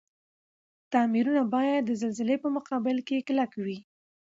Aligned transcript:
تعميرونه 0.91 1.41
باید 1.53 1.81
د 1.85 1.91
زلزلي 2.01 2.37
په 2.43 2.49
مقابل 2.55 2.97
کي 3.07 3.17
کلک 3.27 3.51
وی. 3.63 3.77